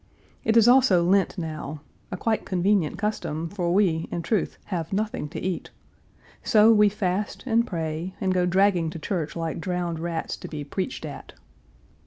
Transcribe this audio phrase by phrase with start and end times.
[0.43, 5.29] It is also Lent now a quite convenient custom, for we, in truth, have nothing
[5.29, 5.69] to eat.
[6.41, 10.63] So we fast and pray, and go dragging to church like drowned rats to be
[10.63, 11.33] preached at.